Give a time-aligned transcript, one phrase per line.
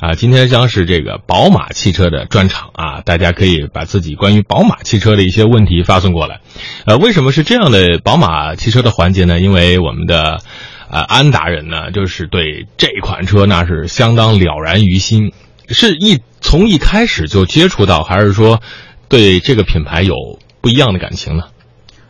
[0.00, 6.40] 啊，今天将是这个宝马汽车的专场啊，大家可以把自己关于宝马汽车的一些问题发送过来。
[6.84, 9.40] 呃，为什么是这样的宝马汽车的环节呢？
[9.40, 10.42] 因为我们的
[10.90, 15.32] 呃安达人呢，就是对这款车那是相当了然于心，
[15.68, 18.60] 是一从一开始就接触到，还是说
[19.08, 20.14] 对这个品牌有
[20.60, 21.44] 不一样的感情呢？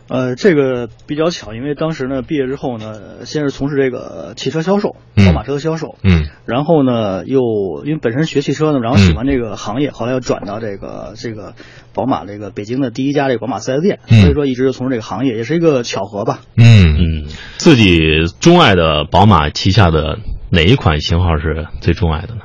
[0.09, 7.41] 呃，这个比较巧，因为当时呢毕业之后呢，先是从事这个汽车销售，嗯宝马车的销售，嗯然后呢又
[7.85, 11.55] 因为本身学汽车呢，然后喜欢这个行业，后来又转到这个这个
[11.93, 16.39] 宝马这个北京的第一家这个宝马四 S 店，嗯所以说一直就从事这个行业，也是一个巧合吧。
[16.55, 17.25] 嗯嗯，
[17.57, 20.19] 自己钟爱的宝马旗下的
[20.49, 22.41] 哪一款型号是最钟爱的呢？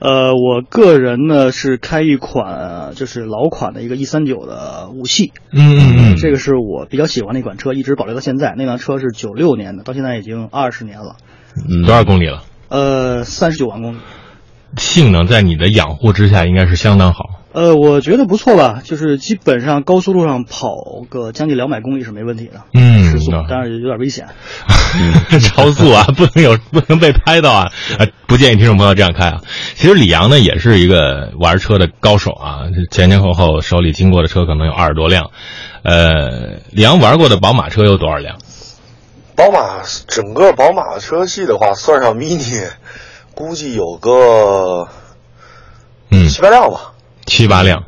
[0.00, 8.54] 呃，我个人呢是开一款呃就是老款的一个 E 三九的五系，嗯嗯嗯，这个是我比较喜欢的一款车，一直保留到现在。
[8.56, 11.16] 那辆车是九六年的，到现在已经二十年了，
[11.56, 12.44] 嗯，多少公里了？
[12.68, 13.98] 呃，三十九万公里。
[14.76, 17.37] 性能在你的养护之下应该是相当好。
[17.58, 20.70] 呃，我觉得不错吧，就是基本上高速路上跑
[21.10, 22.60] 个将近两百公里是没问题的。
[22.72, 24.28] 嗯时速那，当然有点危险。
[25.42, 27.72] 超速啊，不能有不能被拍到啊！
[27.98, 29.40] 啊，不建议听众朋友这样开啊。
[29.74, 32.60] 其实李阳呢也是一个玩车的高手啊，
[32.92, 35.32] 前前后后手里经过的车可能有二十多辆。
[35.82, 38.38] 呃，李阳玩过的宝马车有多少辆？
[39.34, 42.68] 宝马整个宝马车系的话，算上 mini，
[43.34, 44.86] 估计有个
[46.12, 46.92] 嗯，七八辆吧。
[47.28, 47.84] 七八辆。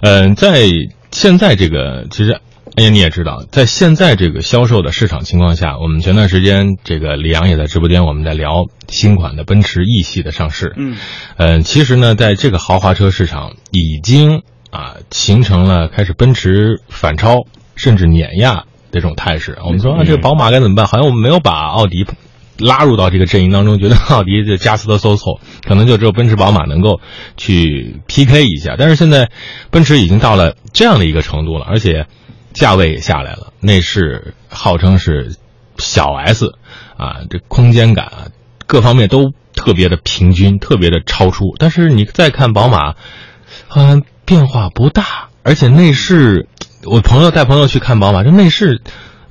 [0.00, 0.68] 嗯、在
[1.10, 2.40] 现在这个其实。
[2.78, 10.74] 哎呀，你也知道，在现在这个销售的市场情况下，我们前段时间这个李阳也在直播间，我们在聊新款的奔驰 E 系的上市。
[10.76, 10.94] 嗯，
[11.38, 17.46] 嗯，其实呢，在这个豪华车市场已经啊形成了开始奔驰反超
[17.76, 19.56] 甚至碾压这种态势。
[19.64, 20.86] 我们说啊，这个宝马该怎么办？
[20.86, 22.04] 好像我们没有把奥迪
[22.58, 27.00] 拉入到这个阵营当中，觉得奥迪这加斯特搜索 可能就只有奔驰、宝马能够
[27.36, 28.76] 去 PK 一下。
[28.78, 29.30] 但是现在
[29.70, 32.06] 奔驰已经到了这样的一个程度了，而且
[32.52, 35.36] 价位也下来了，内饰号称是
[35.78, 36.52] 小 S
[36.96, 38.28] 啊，这空间感啊，
[38.66, 41.54] 各方面都特别的平均，特别的超出。
[41.58, 42.94] 但是你再看宝马，
[43.68, 46.48] 好像变化不大，而且内饰，
[46.84, 48.80] 我朋友带朋友去看宝马，这内饰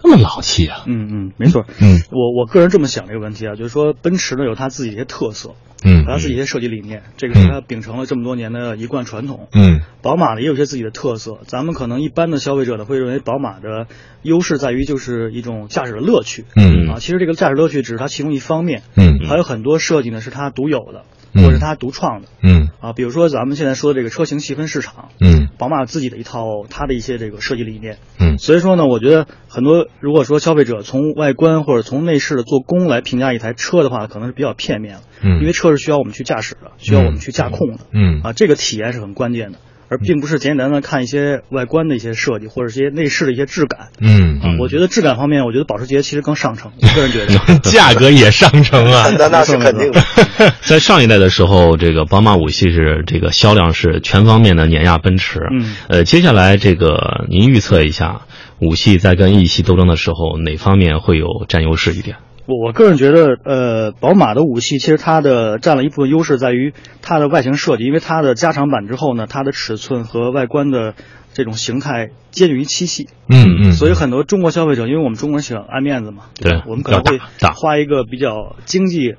[0.05, 0.83] 那么老气啊。
[0.85, 1.65] 嗯嗯，没错。
[1.81, 9.47] 嗯我我个人这么想这个问题啊，就是说奔驰呢有它自己的一些特色，嗯它自己一些设计理念，这个是它秉承了这么多年的一贯传统。
[9.53, 13.87] 嗯宝马呢也有些自己的特色，咱们可能一般的消费者呢会认为宝马的
[14.21, 16.45] 优势在于就是一种驾驶的乐趣。
[16.55, 22.27] 嗯啊，其实这个驾驶乐趣只是它其中一方面，嗯还有很多设计呢是它独有的，嗯或者是它独创的。
[22.41, 27.97] 嗯啊，比如说咱们现在说的这个车型细分市场，嗯宝马有自己的一套它的一些这个设计理念。
[28.19, 35.01] 嗯所以说呢，我觉得很多如果说消费者从外观或者从内饰的做工来评价一台车的话，可能是比较片面了。
[35.21, 37.79] 嗯因为车是需要我们去驾驶的，需要我们去驾控的。
[37.91, 39.59] 嗯啊，这个体验是很关键的，
[39.95, 43.87] 而并不是简简单单看一些外观的一些设计或者是一些内饰的一些质感。
[43.99, 46.71] 嗯啊，我觉得质感方面，我觉得保时捷其实更上乘。
[46.81, 47.59] 我个人觉得。
[47.63, 49.09] 价格也上乘啊。
[49.17, 50.01] 那那是肯定的。
[50.61, 55.39] 在上一代的时候，这个宝马五系是这个销量是全方面的碾压奔驰。
[55.51, 58.21] 嗯，呃，接下来这个您预测一下，
[58.59, 62.17] 五系在跟 E 系斗争的时候，哪方面会有占优势一点？
[62.47, 70.93] 我我个人觉得，呃，宝马的五系其实它的占了一部分优势在于它的外形设计，因为它的加长版之后呢，它的尺寸和外观的
[71.33, 77.19] 这种形态接近于七系，嗯嗯，所以很多中国消费者，因为我们中国人喜欢爱面子嘛，吧对我们可能会
[77.55, 79.15] 花一个比较经济。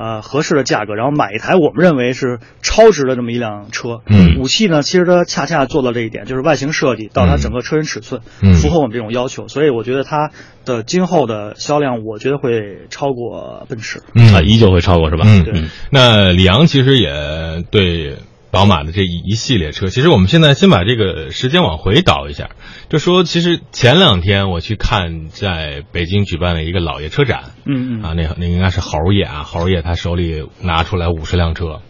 [0.00, 4.00] 啊，合适的价格，然后买一台我们认为是超值的这么一辆车。
[4.06, 10.30] 嗯五系呢，其实它恰恰做到这一点，就是外形设计到它整个车身尺寸，嗯符合我们这种要求，所以我觉得它
[10.64, 14.00] 的今后的销量，我觉得会超过奔驰。
[14.14, 15.24] 嗯啊，依旧会超过是吧？
[15.26, 18.16] 嗯对那李阳其实也对
[18.50, 22.50] 宝马的这一一系列车，其实我们现在先把这个时间往回倒一下，
[22.88, 28.02] 就说其实前两天我去看在北京举办了一个老爷车展，嗯嗯。
[28.02, 31.80] 啊，那那应该是猴爷啊，猴爷他手里拿出来五十辆车，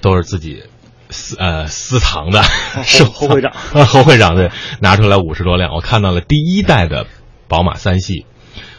[0.00, 0.62] 都是自己
[1.10, 2.42] 私呃私藏的
[2.84, 3.50] 是侯会长。
[3.50, 4.50] 啊，侯会长对，
[4.80, 7.06] 拿出来五十多辆，我看到了第一代的
[7.48, 8.24] 宝马三系。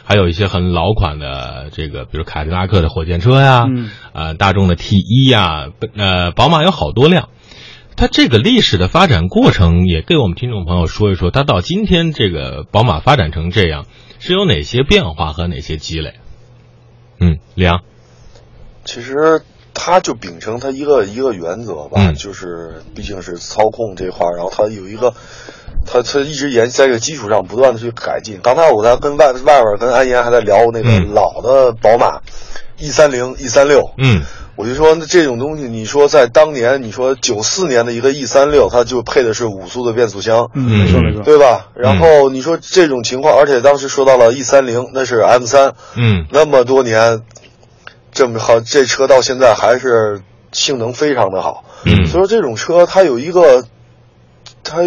[0.08, 5.66] 还有一些很老款的这个，比如凯迪拉克的火箭车呀，嗯呃，大众的 T 一呀，
[5.96, 7.28] 呃，宝马有好多辆。
[7.96, 13.84] 它这个历史的发展过程，也给我们听众朋友说一说，它到今天这个宝马发展成这样，
[14.20, 16.14] 是有哪些变化和哪些积累？
[17.18, 17.80] 嗯，梁，
[18.84, 19.42] 其实
[19.74, 25.14] 他就秉承他一个一个原则吧，嗯就是毕竟是操控这块儿，然后他有一个，
[25.86, 28.38] 他他一直沿在这个基础上不断的去改进。
[28.42, 32.20] 刚才我在跟外外边跟安岩还在聊那个嗯老的宝马
[32.78, 34.22] E 三零 E 三六，嗯
[34.56, 41.68] 我就说那这种东西，你说在当年，你说九四年的一个 E 三六，它就配的是五速的变速箱，嗯，没错没错，对吧？
[41.74, 47.20] 然后你说这种情况，而且当时说到了 E 三零，那是 M 三，嗯，那么多年，
[48.12, 50.22] 这么好，这车到现在还是
[50.52, 53.64] 性能非常的好，嗯所以说这种车它有一个。
[54.68, 54.78] 它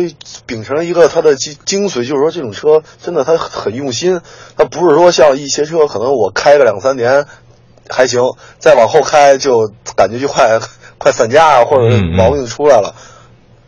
[0.45, 4.21] 秉承了一个它的精精髓，就是说这种车真的它很用心，
[4.57, 7.25] 它不是说像一些车可能我开个两三年
[7.89, 8.21] 还行，
[8.57, 10.59] 再往后开就感觉就快
[10.97, 12.95] 快散架啊，或者毛病就出来了。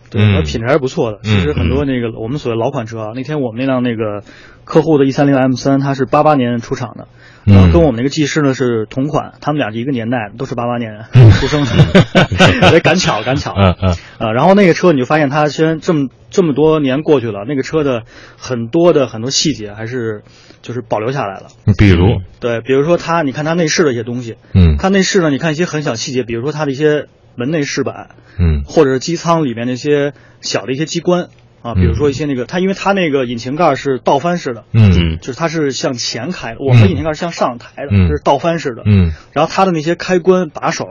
[0.09, 1.19] 对，嗯它品质还是不错的。
[1.23, 4.25] 其实很多那个我们所谓老款车啊，那天我们那辆那个
[4.65, 7.07] 客户的 E 3 0 M 3它是八八年出厂的，嗯
[7.45, 11.05] 然后跟我们那个技师呢是同款，他们俩是一个年代，都是八八年
[11.39, 13.53] 出生的，得赶巧赶巧。
[13.57, 18.03] 嗯嗯啊，然后那个车你就发现它虽然这么这么多年过去了，那个车的
[18.37, 20.23] 很多的很多细节还是
[20.61, 21.47] 就是保留下来了。
[21.77, 31.29] 比如，对，比如说它，你看它内饰的一些东西，嗯它内饰呢，你看一些很小细节，比如说它的一些门内饰板，嗯或者是机舱里面那些小的一些机关
[31.61, 34.91] 啊，比如说一些那个它，因为它那个引擎盖是倒翻式的，嗯。
[34.91, 35.17] 嗯。
[35.19, 38.09] 就是它是向前开的，我们引擎盖是向上抬的，嗯。
[38.09, 38.83] 这是倒翻式的。
[38.85, 39.11] 嗯。
[39.33, 40.85] 然后它的那些开关把手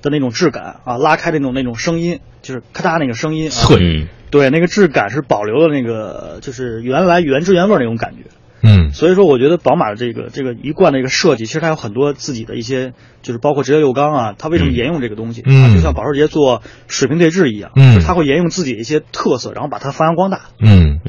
[0.00, 3.54] 的那种质感啊，拉开的那种那种声音，就是咔嗒那个声音啊，
[4.30, 8.30] 对，那个质感是保留了那个就是原来原汁原味儿那种感觉。
[8.62, 8.92] 嗯。
[8.92, 12.92] 所以说，我觉得宝马的这个这个一贯的一个设计，其实它有很多自己的一些，
[13.22, 15.42] 就是包括直列六缸啊，它为什么沿用这个东西？
[15.44, 15.64] 嗯。
[15.64, 17.94] 啊，就像保时捷做水平对置一样，嗯。
[17.94, 20.40] 就是它会沿用自己的一些特色，然后把它发扬光大。
[20.58, 21.00] 嗯，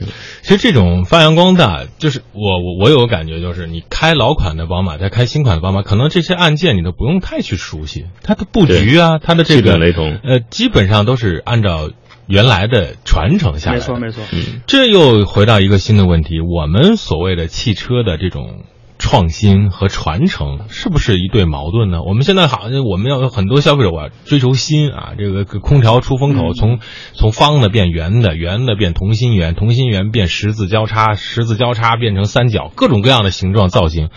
[0.42, 10.20] 其实这种发扬光大，就是我我我有个感觉，就是你开老款的宝马，再开新款的宝马，可能这些按键你都不用太去熟悉，它的布局啊，它的这基个本雷同。
[10.24, 11.90] 呃，基本上都是按照
[12.28, 13.78] 原来的传承下来。
[13.78, 14.24] 没错，没错。
[14.31, 18.64] 嗯这又回到一个新的问题：我们所谓的汽车的这种
[18.98, 22.02] 创新和传承，是不是一对矛盾呢？
[22.04, 26.80] 我们现在好像我们要有很多消费者我要追求新啊，这个空调出风口嗯从
[27.14, 34.10] 从方的变圆的，圆的变同心圆，同心圆变十字交叉，十字交叉变成三角，各种各样的形状造型，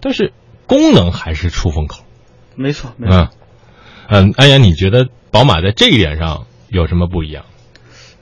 [0.00, 0.32] 但是
[0.66, 2.04] 功能还是出风口。
[2.56, 3.16] 没错，没错。
[3.16, 3.28] 嗯
[4.08, 7.44] 嗯，安阳，你觉得宝马在这一点上有什么不一样？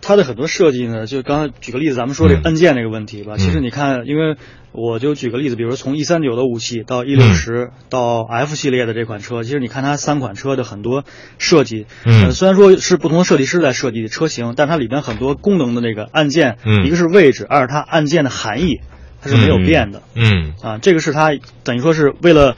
[0.03, 3.35] 它的很多设计呢，就刚才举个例子，咱们说这个嗯按键这个问题吧。
[3.35, 4.37] 嗯其实你看，因为
[4.73, 11.05] 我就举个例子，比如说从 E 三九的武器到 E 六十到 F 系列的这款车，其实你看它三款车的很多
[11.39, 18.81] 设计，嗯呃，虽然说是不同的设计师在设计车型，但它里边很多功能的那个按键，嗯一个是位置，二是它按键的含义，
[19.21, 20.03] 它是没有变的。
[20.15, 21.33] 嗯啊，这个是它
[21.63, 22.57] 等于说是为了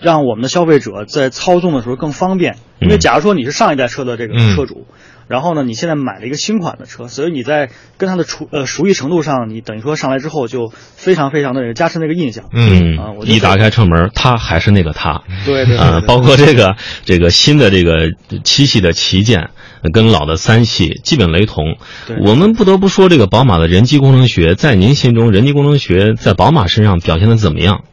[0.00, 2.56] 让我们的消费者在操纵的时候更方便。
[2.80, 4.86] 因为嗯假如说你是上一代车的这个嗯车主，
[5.28, 12.44] 然后呢，你现在买了一个新款的车，所以你在跟它的熟呃熟悉程度上，你等于说上来之后就非常非常的加深那个印象。
[12.52, 15.22] 嗯啊我一打开车门，它还是那个它。
[15.44, 18.12] 对对对呃，对包括这个这个新的这个
[18.44, 19.50] 七系的旗舰，
[19.82, 21.76] 呃跟老的三系基本雷同。
[22.06, 27.84] 对我们不得不说，这个宝马的人机工程学，在您心中，人机工程学在宝马身上表现的怎么样？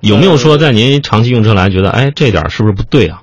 [0.00, 3.22] 有没有说在您长期用车来觉得，哎，这点儿是不是不对啊？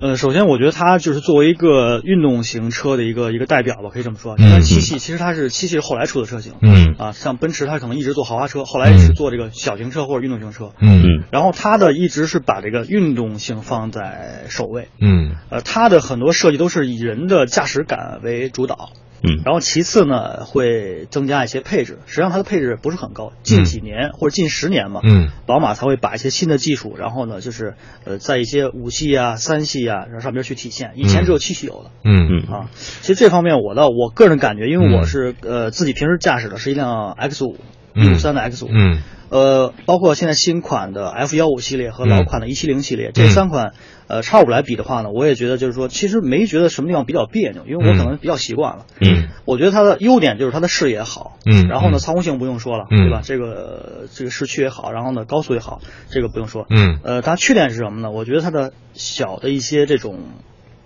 [0.00, 4.36] 呃，首先我觉得它就是作为一个运动型车的一个一个代表吧，可以这么说。
[4.36, 6.94] 嗯你看七系，其实它是七系是后来出的车型，嗯。
[6.98, 10.70] 啊，像奔驰它可能一直做豪华车，后来是做这个小型车或者运动型车。
[10.80, 11.02] 嗯。
[11.02, 15.32] 嗯然后它的一直是把这个运动性放在首位，嗯。
[15.50, 18.90] 呃，它的很多设计都是以人的驾驶感为主导，
[19.22, 19.42] 嗯。
[19.44, 25.28] 然后其次呢会增加一些配置，实际上它的配置不是很高，近几年、或者近十年嘛，嗯。
[25.46, 31.90] 宝马才会把一些新的技术，然后呢就是呃在一些五系啊、三系啊然后上边去体现，以前只有七系有的。
[32.04, 32.44] 嗯。
[32.46, 32.52] 嗯。
[32.52, 34.92] 啊，其实这方面我倒我个人感觉，因为嗯。
[34.98, 37.56] 我是、呃自己平时驾驶的是一辆 X 五
[37.98, 43.72] 嗯一五三的 X 五，嗯呃，包括现在新款的 F 幺五系列和老款的一七零系列、嗯这三款，
[44.06, 48.86] 呃，叉五来比的话呢，我也觉得就是说，其实没觉得什么地方比较别扭，因为我可能比较习惯了。
[49.00, 53.20] 嗯我觉得它的优点就是它的视野好，嗯然后呢，嗯操控性不用说了，嗯对吧？
[53.22, 56.66] 这个这个市区也好，然后呢，高速也好，这个不用说。
[56.70, 58.10] 嗯呃，它缺点是什么呢？
[58.10, 60.20] 我觉得它的小的一些这种，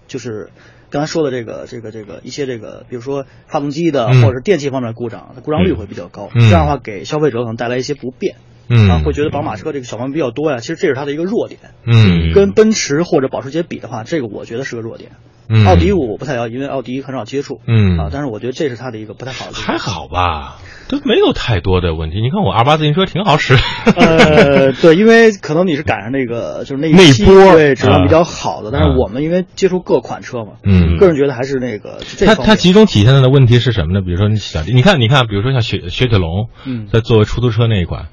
[0.08, 0.50] 就是
[0.92, 8.36] 刚才说的这个这个这个一些这个，比如说发动机的、嗯或者电器方面的故障，它故障率会比较高，嗯这样的话给消费者可能带来一些不便。
[8.68, 10.58] 嗯啊，会觉得宝马车这个小毛病比较多呀。
[10.58, 15.12] 其实这是它的一个弱点，嗯跟奔驰或者保时捷比的话，这个我觉得是个弱点。
[15.54, 17.60] 嗯奥迪我不太了解，因为奥迪很少接触。
[17.66, 19.52] 嗯啊，但是我觉得这是它的一个不太好的。
[19.52, 20.56] 还好吧，
[20.88, 22.20] 都没有太多的问题。
[22.22, 23.54] 你看我二八自行车挺好使，
[23.96, 34.00] 呃， 对，因为可能你是赶上那个就是那一波对质量啊比较好的，但啊是我们因为接触各款车嘛，嗯个人觉得还是那个它它集中体现的问题是什么呢？
[34.00, 38.06] 比如说你小，你看你看，比如说像雪雪铁龙，嗯在作为出租车那一款，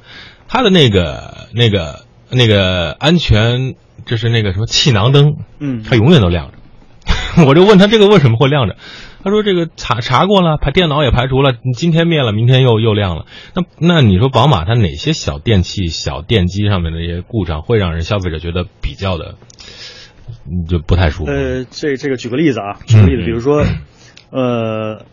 [0.47, 6.58] 它的那个那个那个安全就是那个什么气囊灯，嗯它永远都亮着。
[7.47, 8.75] 我就问他这个为什么会亮着，
[9.23, 13.25] 他说这个查查过了，排电脑也排除了，你今天灭了，明天又又亮了。
[13.55, 19.35] 那那你说宝马它哪些小电器、小电机上面的一些故障会让人消费者觉得比较的，
[20.47, 21.31] 嗯就不太舒服？
[21.31, 23.25] 呃，这这个举个例子啊，举个例子，嗯。
[23.25, 23.63] 比如说，
[24.31, 25.05] 呃，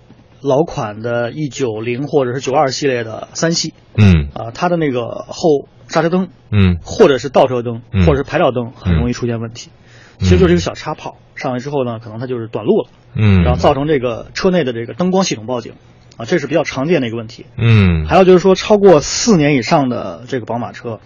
[0.42, 4.28] 老款的 E 九零或者是九二系列的三系嗯。
[4.34, 6.78] 啊，它的那个后刹车灯嗯。
[6.82, 8.04] 或者是倒车灯嗯。
[8.04, 9.70] 或者是排照灯很容易出现问题，
[10.18, 15.74] 其实就是一个小插跑，上来之后呢，可能它就是短路了，嗯，然后造成这个车内的这个灯光系统报警
[16.16, 17.46] 啊，这是比较常见的一个问题。
[17.58, 18.06] 嗯。
[18.06, 21.00] 还有就是说，超过四年以上的这个宝马车，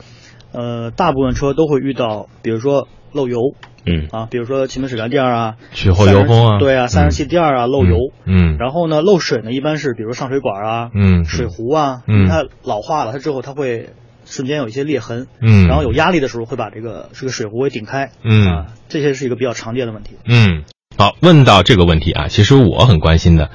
[0.52, 3.38] 呃，大部分车都会遇到，比如说漏油。
[3.87, 4.09] 嗯。
[4.12, 6.59] 啊，比如说前门水帘垫啊，去后油封啊。
[6.59, 7.97] 对啊，散热器垫啊漏油。
[8.26, 8.57] 嗯。
[8.59, 11.25] 然后呢，漏水呢，一般是比如上水管啊，嗯。
[11.25, 12.14] 水壶啊，嗯。
[12.19, 13.90] 因为它老化了，它之后它会
[14.30, 20.12] 瞬间有一些裂痕，嗯然后有压力的时候会把这个这个水壶给顶开，嗯啊，这些是一个比较常见的问题。
[20.25, 20.64] 嗯，
[20.96, 23.50] 好，问到这个问题啊，其实我很关心的，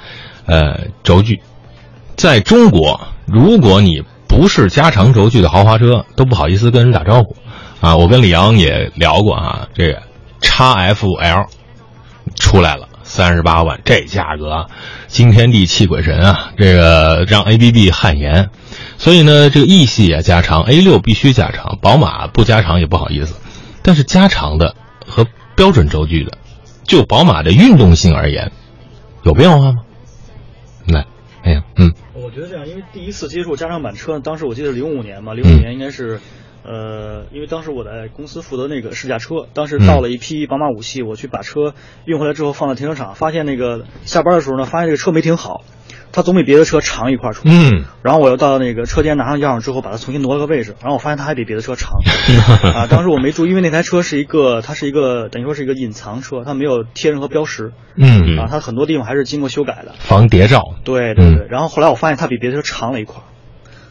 [0.45, 1.41] 呃，轴距，
[2.15, 7.35] 在中国，如果你不是加长轴距的豪华车，都不好意思跟人打招呼
[7.81, 7.95] 啊。
[7.95, 10.03] 我跟李阳也聊过啊，这个
[10.41, 11.47] XFL
[12.35, 12.89] 出来了。
[13.07, 14.65] 三十八万，这价格啊，
[15.05, 16.51] 惊天地泣鬼神啊！
[16.57, 18.49] 这个让 ABB 汗颜，
[18.97, 23.35] 所以呢，这个 E 系也加长，A 六必须加长，宝马不加长也不好意思。
[23.83, 24.75] 但是加长的
[25.05, 26.37] 和标准轴距的，
[26.83, 28.51] 就宝马的运动性而言，
[29.23, 29.81] 有变化吗？
[30.87, 31.05] 来，
[31.43, 36.19] 哎呀，嗯我觉得这样，因为第一次接触加长版车，当时我记得零五年嘛，零嗯五年应该是，
[36.63, 41.75] 呃，因为当时我在公司负责那个试驾车，当时到了一批宝马五系，我去把车
[42.05, 45.63] 运回来之后放在停车场，发现那个下班的时候呢，发现这个车没停好，
[46.15, 47.41] 它总比别的车长一块出。
[47.43, 47.83] 嗯。
[48.01, 51.99] 然后我又到那个车间拿上钥匙之后，把它重新挪了个位置，然后我发现它还比别的车长。
[52.73, 52.87] 啊。
[52.89, 57.73] 当时我没注意，因为那台车是一个，它是一个等于说是一个隐藏车，它没有贴任何标识。
[57.97, 58.39] 嗯。
[58.39, 59.93] 啊，它很多地方还是经过修改的。
[59.99, 63.27] 防谍照，对对对，然后后来我发现它比别的车长了一块儿，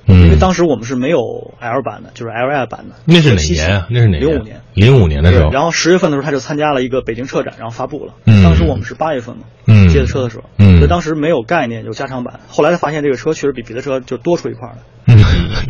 [0.06, 2.96] 嗯，因为当时我们是没有 L 版的，就是 LI 版的。
[3.04, 3.86] 那是哪年啊？
[3.90, 4.60] 那是哪年零五年。
[4.74, 8.14] 零五年的时候，然后十月份的时候他就参加了一个北京车展，然后发布了。
[8.26, 12.40] 嗯当时我们是八月份嘛，嗯接的车的时候，嗯所以当时没有概念有加长版。
[12.48, 14.78] 后来才发现这个车确实比别的车就多出一块儿来。
[15.06, 15.18] 嗯，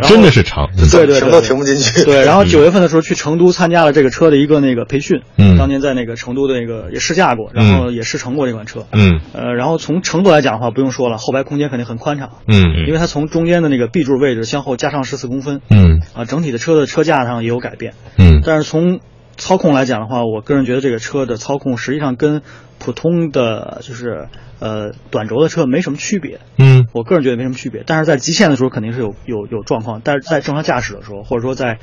[0.03, 2.05] 真的是长，对对对，停都停不进去。
[2.05, 8.87] 对，然后九月份的时候去成都参加了这个车的一个那个培训，嗯当年在那个成都的那个也试驾过，然后也试乘过这款车。
[8.93, 17.95] 嗯呃，然后从程度来讲的话，不用说了，后排空间肯定很宽敞，嗯因为它从中间的那个 B 柱位置向后加上十四公分，嗯啊，整体的车的车架上也有改变。
[18.19, 19.00] 嗯但是从
[19.37, 22.43] 操控来讲的话，我个人觉得这个车的操控实际上跟
[22.85, 26.41] 普通的就是呃短轴的车没什么区别。
[26.59, 31.79] 嗯我个人觉得没什么区别，但是在极限的时候肯定是有有有状况，但是在正常驾驶的时候，或者说在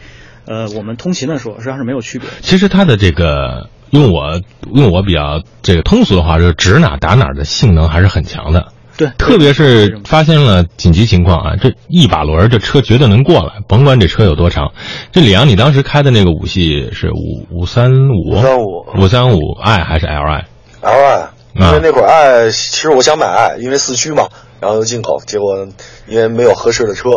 [0.45, 2.29] 呃我们通勤的时候，实际上是没有区别。
[2.41, 4.39] 其实它的这个用我
[4.73, 8.67] 用我比较这个通俗的话，就是指哪打哪的性能还是很强的。
[8.97, 14.73] 对，特别是发现了紧急情况啊，这一把轮儿这车绝对能过来，甭管这车有多长。
[15.11, 20.43] 这李阳，你当时开的那个五系是五五三五535五三五 i 还是 li？
[20.81, 24.27] L I，因为那会儿 i 其实我想买 i，因为四驱嘛，
[24.59, 25.67] 然后又进口，结果
[26.07, 27.09] 因为没有合适的车，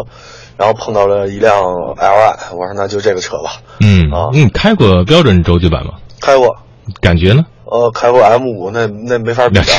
[0.56, 1.62] 然后碰到了一辆
[1.97, 5.94] L I，我说那就这个车吧，嗯啊你开过标准轴距版吗？
[6.21, 6.56] 开过，
[7.00, 7.44] 感觉呢？
[7.64, 9.64] 呃，开过 M 五，那那没法比的。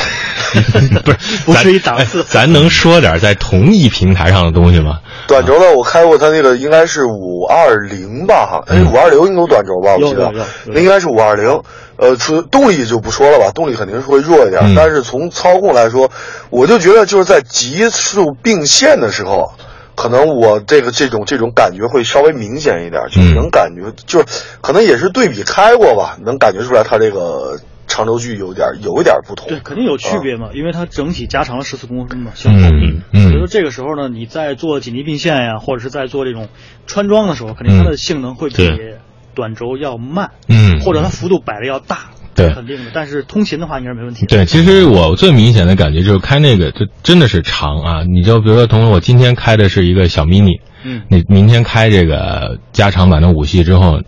[1.04, 5.00] 不是， 不是一档次咱能说点在同一平台上的东西吗？
[5.26, 9.94] 短轴的我开过，它那个应该是五二零吧，哈，哎，嗯五二零有短轴吧？
[9.96, 10.32] 我记得
[10.66, 11.60] 那应该是五二零。
[11.96, 16.10] 呃，除动力就不说了吧，动力肯定是会弱一点，嗯但是从操控来说，
[16.50, 19.52] 我就觉得就是在极速并线的时候，
[19.94, 24.26] 可能我这个这种这种感觉会稍微明显一点，就是嗯能感觉，就是
[24.60, 29.48] 可能也是对比开过吧，能感觉出来它这个长轴距有点有一点不同。
[29.48, 32.32] 对，肯定有区别嘛，因为它整体加长了十四公分嘛。
[32.44, 36.48] 嗯嗯所以说这个时候呢，你在做紧急并线呀，或者是在做这种
[36.86, 38.98] 穿桩的时候，肯定它的性能会比对
[39.36, 42.90] 短轴要慢，嗯，或者它幅度摆的要大，对肯定的。
[42.92, 44.34] 但是通勤的话应该是没问题的。
[44.34, 48.02] 对，其实我最明显的感觉就是开那个，就真的是长啊！
[48.02, 54.00] 你就比如说，同时我今天开的是一个小 mini，嗯，你明天开这个加长版的五系之后，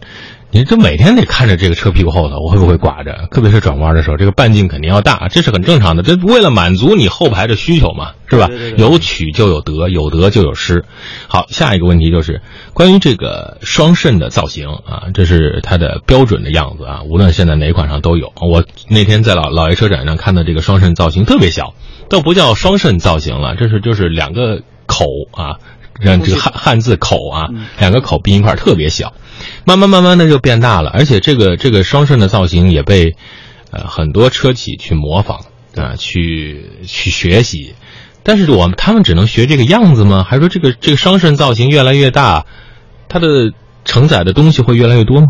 [0.51, 3.29] 你这每天得看着这个车屁股后头，我会不会挂着？
[3.31, 6.03] 特别是转弯的时候，这个半径肯定要大，这是很正常的。
[6.03, 8.47] 这为了满足你后排的需求嘛，是吧？
[8.47, 10.87] 对对对有取就有得，有得就有失。
[11.27, 12.41] 好，下一个问题就是
[12.73, 18.33] 关于这个双肾的造型啊，这是它的标准的样子啊，无论现在哪款上都有。
[18.41, 21.75] 我那天在老老爷车展上看到这个双肾造型特别小，
[22.09, 25.59] 都不叫双肾造型了，这是就是两个口啊。
[26.01, 27.49] 让这个汉汉字口啊，
[27.81, 29.15] 两个口并一块儿特别小。
[29.69, 33.17] 慢慢慢慢的就变大了，而且这个这个双肾的造型也被
[33.71, 35.41] 呃很多车企去模仿
[35.77, 37.75] 啊，去去学习。
[38.23, 40.25] 但是我们他们只能学这个样子吗？
[40.27, 42.47] 还是说这个这个双肾造型越来越大，
[43.11, 43.53] 它的
[43.85, 45.27] 承载的东西会越来越多吗？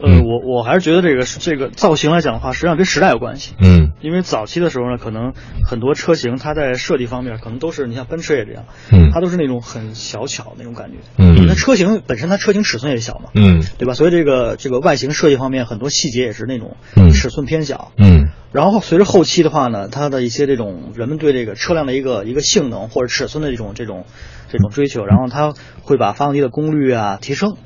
[0.00, 3.54] 呃，我我还是觉得这个这个造型来讲的话，实际上跟时代有关系。
[3.60, 5.32] 嗯，因为早期的时候呢，可能
[5.64, 10.98] 很多车型它在设计方面可能都是，你像奔驰也这样，嗯，它都是那种很小巧那种感觉。
[11.16, 13.94] 嗯，那车型本身它车型尺寸也小嘛，嗯，对吧？
[13.94, 16.76] 所以这个这个外形设计方面很多细节也是那种
[17.12, 17.90] 尺寸偏小。
[17.96, 24.04] 嗯，然后随着后期的话呢，它的一些这种人们对这个车辆的一个一个性能或者尺寸的这种这种
[24.48, 27.56] 这种追求，然后它会把发动机的功率啊提升。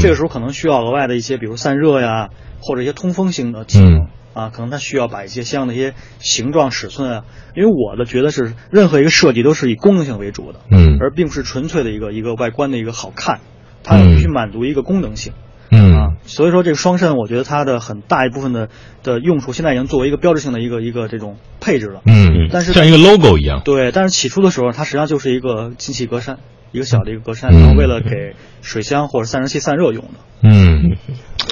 [0.00, 2.30] 嗯，这个时候可能需要额外的一些，比如散热呀。
[2.62, 7.24] 或者一些通风性的机能啊，可能它需要把一些相应的一些形状尺寸啊，
[7.56, 13.40] 因为我的觉得是任何一个设计都是以功能性为主的，嗯，而并不是纯粹的一个一个外观的一个好看，
[13.82, 15.40] 它必须满足一个功能性，嗯
[15.70, 18.68] 啊，所以说这个双肾，我觉得它的很大一部分的
[19.02, 26.36] 的用处现在已经作为一个标志性的一个一个这种配置了，嗯，但是像一个 logo 一样，对，但是起初的时候它实际上就是一个进气格栅。
[26.72, 30.20] 一个小的一个格栅，然后为了给水箱或者散热器散热用的。
[30.42, 30.96] 嗯，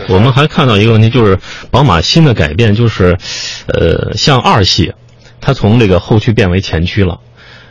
[0.08, 1.40] 我们还看到一个问题，就是
[1.72, 3.18] 宝马新的改变，就是，
[3.66, 4.92] 呃，像二系，
[5.40, 7.18] 它从这个后驱变为前驱了。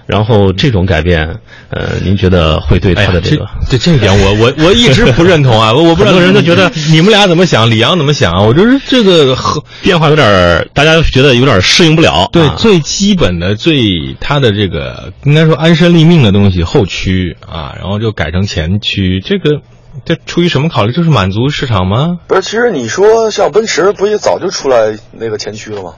[0.08, 1.28] 然后这种改变，
[1.70, 3.46] 呃，您觉得会对他的这个？
[3.70, 5.74] 这这一点，我我我一直不认同啊！
[5.74, 8.34] 我我不知道很多人都觉得你们俩怎么想，李阳怎么想？
[8.48, 9.36] 我觉得这个
[9.82, 12.30] 变化有点，大家觉得有点适应不了。
[12.32, 19.62] 对，最基本的、最他的这个应该说安身立命的东西，后驱啊，然后就改成前驱，这个
[20.06, 20.94] 这出于什么考虑？
[20.94, 22.20] 就是满足市场吗？
[22.28, 25.96] 不是，其实你说像奔驰，不也早就出来那个前驱了吗？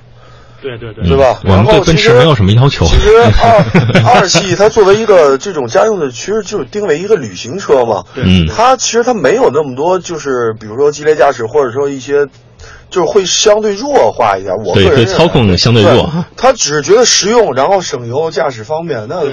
[0.61, 1.39] 对对对，对吧？
[1.43, 2.85] 我们对奔驰没有什么要求。
[2.85, 3.09] 其实
[4.03, 8.03] 二二系它作为一个这种家用的，其实就是定位一个旅行车嘛。
[8.15, 12.25] 嗯，它其实它没有那么多，就是比如说激烈驾驶，或者说一些，
[12.89, 14.53] 就是会相对弱化一点。
[14.65, 19.07] 我个人对操控相对弱，他只是觉得实用，然后省油，驾驶方便。
[19.07, 19.23] 那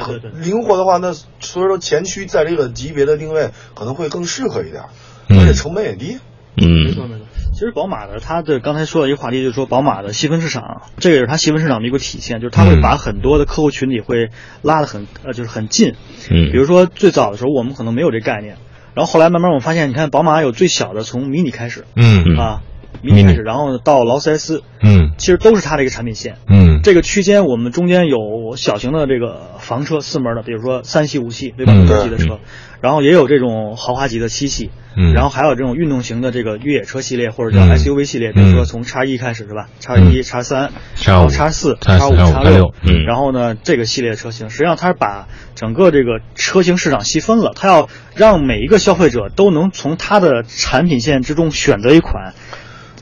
[0.41, 4.83] 灵活的话，那所以说前驱在这个级别的定位可能会更适合一点，
[5.31, 6.19] 而且成本也低。
[6.57, 7.25] 嗯，没错没错。
[7.57, 14.29] 其实宝马的，它的刚才说的一个话题就是说，宝马的细分市场，这个也是它细分市场的一个体现，就是它会把很多的客户群体会
[14.61, 15.95] 拉得很呃，就是很近。
[16.31, 18.59] 嗯，比如说最早的时候，我们可能没有这概念，
[18.92, 22.61] 然后后来慢慢我们发现，你看宝马有最小的从 mini 开始，嗯啊，
[23.01, 26.37] 迷你开始，然后到劳斯莱斯，嗯，其实都是它的一个产品线。
[26.51, 31.73] 嗯，这个区间我们中间有小型的这个房车四门的，比如说三系、五系，对吧？
[31.73, 32.38] 嗯五系的车，
[32.81, 34.71] 然后也有这种豪华级的七系。
[34.99, 39.69] 嗯，然后还有这种运动型的这个越野车系列，或者叫嗯 SUV 系列，比如说从叉一开始是吧？
[39.79, 52.33] 叉一、叉三、叉五、叉四、叉五、叉六，嗯，然后呢，这个系列车型实际上它是把整个这个车型市场细分了，它要让每一个消费者都能从它的产品线之中选择一款。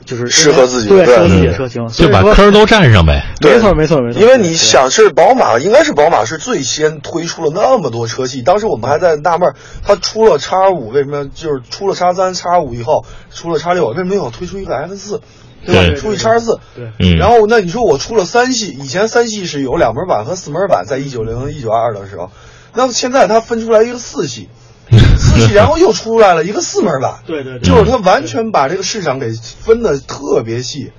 [0.05, 3.25] 就是适合自己对适合自己的车型，就把坑都占上呗。
[3.41, 4.21] 没错，没错，没错。
[4.21, 8.43] 因为你想是宝马，应该是宝马是最先推出了那么多车系。
[8.43, 15.21] 当时我们还在纳闷，它出了叉五，为什么就是出了叉三、叉五以后出了叉六，为什么没有推出一个 F 四？
[15.65, 15.99] 对吧？
[15.99, 16.59] 出一叉四。
[16.75, 16.91] 对。
[16.99, 17.17] 嗯。
[17.17, 22.29] 然后那你说我出了三系，以前三系是有两门版和四门版，在一九零、一九二的时候，
[22.75, 24.49] 那么现在它分出来一个四系。
[24.91, 30.91] 四系，然后又出来了一个四门版， 对对对，就是它完全把这个市场给分的特别细，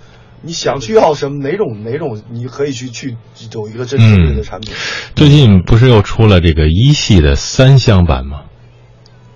[0.42, 3.16] 你想去要什么哪种哪种，你可以去去
[3.52, 4.74] 有一个真正的产品。
[5.14, 8.42] 最近不是又出了这个一系的三厢版吗？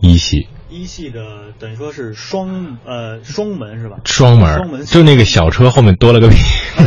[0.01, 1.21] 一系，一系的
[1.59, 3.97] 等于说是双呃双门是吧？
[4.05, 6.37] 双门，双门就那个小车后面多了个 屁，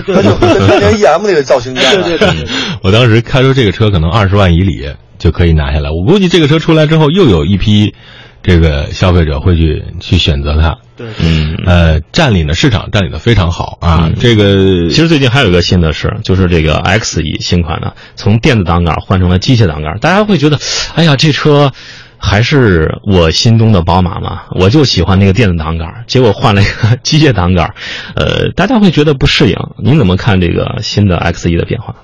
[0.06, 1.93] 对对对，跟年 EM 那个造型一样。
[2.02, 2.47] 对对对，
[2.82, 4.93] 我当时开出这个车可能二十万以里。
[5.24, 5.90] 就可以拿下来。
[5.90, 7.96] 我估计这个车出来之后，又有一批
[8.42, 10.78] 这个消费者会去去选择它。
[10.98, 14.10] 对，嗯，呃，占领的市场占领的非常好啊。
[14.10, 19.98] 嗯、这个其实最近还有一个新的事，就是这个 X 一新款的，从电子挡杆换成了机械挡杆。
[20.00, 20.60] 大家会觉得，
[20.94, 21.72] 哎呀，这车
[22.18, 24.42] 还是我心中的宝马嘛？
[24.60, 27.74] 我就喜欢那个电子挡杆，结果换了一个机械挡杆，
[28.18, 29.56] 呃，大家会觉得不适应。
[29.82, 31.96] 您怎么看这个新的 X 一的变化？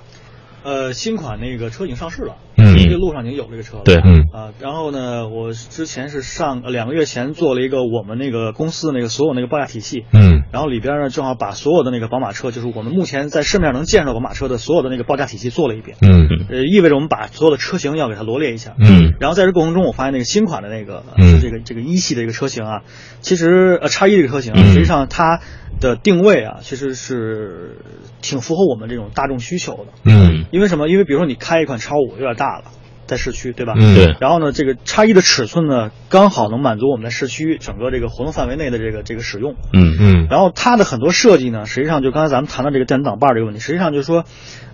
[0.62, 4.28] 呃，新款那个车已经上市了，嗯，这个路上已经有这个车了，对，嗯。
[4.32, 22.82] 啊，然后呢，我之前是上两个月前做了一个我们那个公司的那个所有那个报价体系，嗯，然后里边呢正好把所有的那个宝马车，就是我们目前在市面上能见到宝马车的所有的那个报价体系做了一遍，嗯，呃，意味着我们把所有的车型要给它罗列一下，嗯，然后在这过程中，我发现那个新款的那个，嗯，这个这个一系的一个车型啊，
[23.22, 24.70] 其实呃叉一这个车型，嗯。
[24.70, 25.42] 实际上它
[25.82, 27.78] 的定位啊，其实是
[28.22, 30.88] 挺符合我们这种大众需求的，嗯，因为什么？
[30.88, 32.66] 因为比如说你开一款叉五有点大了，
[33.06, 33.74] 在市区，对吧？
[33.78, 39.56] 嗯对然后呢，这个叉一的尺寸呢，刚好能满足我们在市区整个这个活动范围内的这个这个使用。
[39.74, 44.26] 嗯嗯然后它的很多设计呢，实际上就刚才咱们谈到这个电子挡把这个问题，实际上就是说，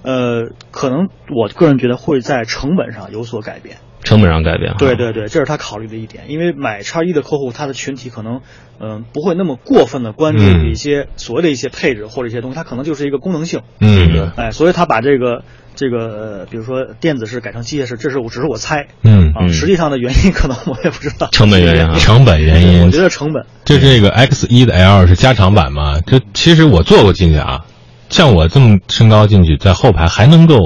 [0.03, 3.77] 呃，可能我个人觉得会在成本上有所改变。
[4.03, 4.75] 成本上改变。
[4.77, 8.41] 对，对对，这是他考虑的一点，因为买叉一的客户，他的群体可能，
[8.79, 15.43] 嗯、不会那么过分的关注嗯一些所谓的一些配置或者一些东西，它可能就是一个功能性，嗯哎，所以他把这个
[15.75, 15.97] 这个，
[16.39, 22.85] 呃比如说电子式改成机械式，这是我只是我猜嗯啊，实际上的原因 可能我也不知道，成本原因啊成本原因。
[22.85, 25.99] 我觉得成本，就这个 X 一的 L 是加长版嘛？
[26.05, 27.65] 这其实我坐过进去啊，
[28.09, 30.57] 像我这么身高进去，在后排还能够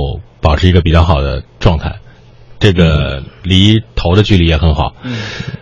[0.41, 1.95] 保持一个比较好的状态，
[2.59, 4.93] 这个离头的距离也很好。
[5.03, 5.17] 嗯，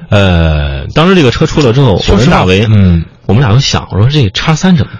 [0.09, 4.91] 呃，当时这个车出了之后，我说实话跟大为，嗯，我们俩都想，我说这叉三怎么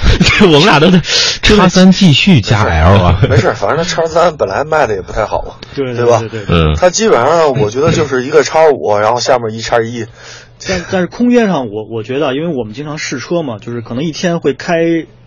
[0.42, 1.00] 我们俩都在
[1.42, 6.18] 叉三继续加 L 啊，没事，反正它叉三本来卖的也不太好嘛， 对对吧？
[6.20, 6.56] 对对对。
[6.56, 6.74] 嗯。
[6.76, 10.06] 它基本上我觉得就是一个叉五，然后下面一叉一，
[10.66, 14.76] 但但是空间上我，我觉得，因为我们经常试车嘛，就是可能一天会开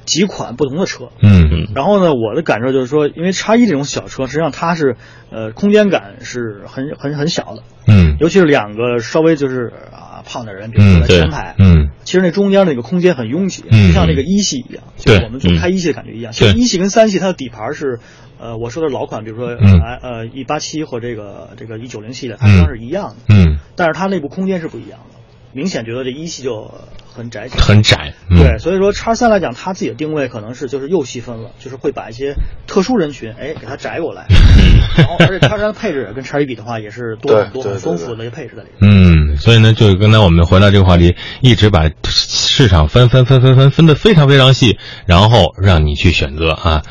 [0.06, 1.10] 几款不同的车。
[1.22, 1.50] 嗯。
[1.52, 4.96] 嗯然后呢，我的感受就是说，因为叉一这种小车，实际上它是
[5.32, 8.16] 呃空间感是很很很小的，嗯。
[8.20, 9.97] 尤其是两个稍微就是啊
[10.28, 11.90] 胖的人，比如坐在前排，嗯。
[12.04, 16.32] 其实那中间那个空间很拥挤，嗯就像那个一系一样，就是我们坐开一系的感觉一样。
[16.32, 18.00] 其实一系跟三系它的底盘是，
[18.40, 19.80] 呃，我说的是老款，比如说嗯。
[19.80, 25.17] 呃呃一八七或这个这个一九零系的，它实际上是一样的，嗯，但是它内部空间是不一样的，
[25.54, 26.74] 明显觉得这一系就
[27.14, 27.58] 很窄小。
[27.58, 28.14] 很窄。
[28.30, 32.36] 嗯对，所以说叉三来讲，它自己的定位可能是就是又细分了，就是会把一些
[32.68, 34.26] 特殊人群，哎，给它窄过来。
[34.98, 38.80] 然后，而且叉三的配置跟叉一比的话，也是多很多、很丰富的一些配置在里面。
[38.82, 46.84] 嗯，所以呢，就刚才我们回到这个话题，一直把市场分分分分分分的非常非常细，然后让你去选择啊。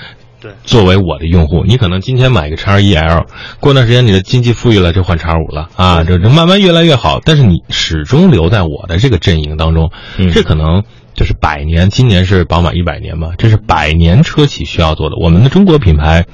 [0.47, 3.27] 对作为我的用户，你可能今天买个叉一 L，
[3.59, 15.17] 过段时间你的经济富裕了就换叉五了啊，就就慢慢越来越好，但是你始终留在我的这个阵营当中，嗯这可能就是百年，今年是宝马一百年嘛，这是百年车企需要做的。
[15.17, 16.25] 我们的中国品牌。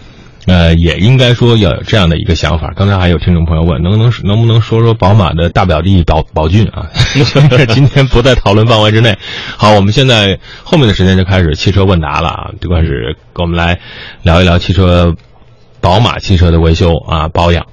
[0.46, 2.72] 呃，也应该说要有这样的一个想法。
[2.74, 6.90] 刚才还有听众朋友问，能不能能不能说说宝马的大表弟宝宝骏啊？
[7.72, 9.16] 今天不在讨论范围之内。
[9.57, 13.78] 好，我们现在后面的时间就开始汽车问答了啊，就开始跟我们来
[14.22, 15.14] 聊一聊汽车，
[15.81, 17.66] 宝马汽车的维修啊保养。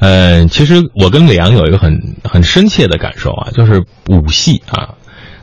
[0.00, 4.94] 嗯、其实我跟李阳有一个很很深切的感受啊，就是五系啊，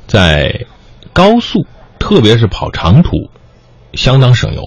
[0.07, 0.65] 在
[1.11, 1.65] 高速，
[1.97, 3.31] 特别是跑长途，
[3.93, 4.63] 相当省油。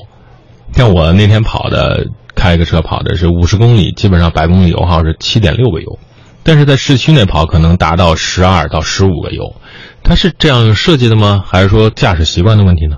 [0.81, 5.99] 像我那天跑的，开个车跑的是五十公里，基本上百公里油耗是七点六个油，
[6.43, 9.57] 但是在市区内跑可能达到十二到十五个油，
[10.03, 11.45] 它是这样设计的吗？
[11.47, 12.97] 还是说驾驶习惯的问题呢？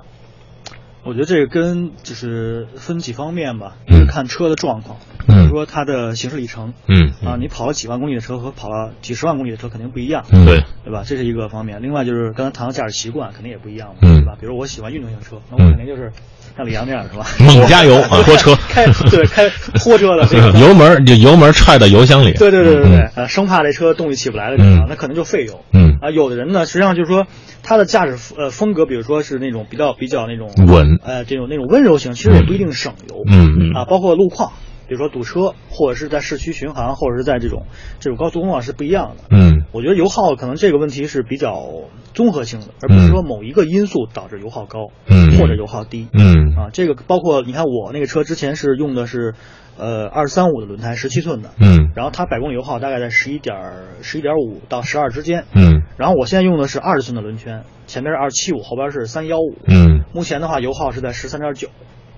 [1.03, 11.03] 我觉得这个跟就是分几方面吧，嗯就是看车的状况，比嗯如说它的行驶里程，嗯啊，你跑了几万公里的车和跑了几十万公里的车肯定不一样，嗯，对，对吧？
[11.05, 11.81] 这是一个方面。
[11.81, 14.33] 另外就是刚才谈到驾驶习惯，肯定也不一样嘛，嗯对吧？
[14.39, 16.11] 比如我喜欢运动型车，那我肯定就是
[16.57, 17.25] 像李阳这样，是吧？
[17.39, 20.51] 猛加油 啊， 拖车，开对开拖车的 这个。
[20.59, 22.33] 油门就油门踹到油箱里。
[22.33, 25.61] 对对对对对嗯，呃，生怕这车动力起不来的地方，嗯那可能就费油。
[25.71, 27.25] 嗯啊，有的人呢，实际上就是说
[27.63, 33.23] 他的驾驶呃风格，比如说是那种比较比较那种稳呃这种那种温柔型，其实也不一定省油。
[33.25, 34.51] 嗯啊，包括路况，
[34.93, 37.65] 比如说堵车，或者是在市区巡航，或者是在这种
[37.99, 39.23] 这种高速公路上是不一样的。
[39.35, 41.67] 嗯我觉得油耗可能这个问题是比较
[42.13, 46.07] 综合性的，而不是说某一个因素导致油耗高，嗯或者油耗低。
[46.13, 49.33] 嗯啊，这个包括你看我那个车之前是用的是，
[49.79, 53.55] 呃，二三五的轮胎，十七寸的，嗯然后它百公里油耗大概在十一点
[54.03, 55.45] 十一点五到十二之间。
[55.55, 59.55] 嗯然后我现在用的是二十寸的轮圈，前边是二七五，后边是三幺五。
[59.65, 61.69] 嗯，目前的话，油耗是在十三点九。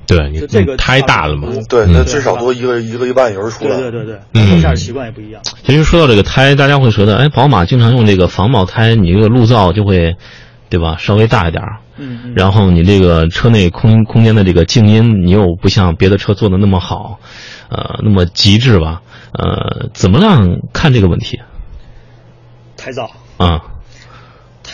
[0.08, 1.50] 对你就这个胎大了嘛。
[1.52, 3.78] 嗯对，嗯那至少多一个一个一半油出来。
[3.78, 5.41] 对对对对，嗯包括驾驶习惯也不一样。
[5.63, 10.15] 其实说到这个胎，大家会觉得，哎，宝马经常用这个防爆胎，你这个路噪就会，
[10.70, 10.98] 对吧？
[11.00, 11.78] 稍微大一点儿。
[12.36, 17.20] 然后你这个车内空空间的这个静音，你又不像别的车做的那么好，
[17.70, 19.02] 呃，那么极致吧？
[19.32, 21.39] 呃，怎么样看这个问题
[22.76, 23.63] 胎噪，啊？